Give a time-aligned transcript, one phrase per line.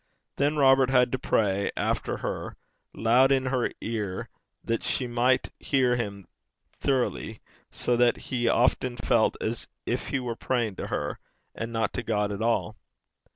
[0.37, 2.55] Then Robert had to pray after her,
[2.91, 4.29] loud in her ear,
[4.63, 6.25] that she might hear him
[6.75, 7.39] thoroughly,
[7.69, 11.19] so that he often felt as if he were praying to her,
[11.53, 12.77] and not to God at all.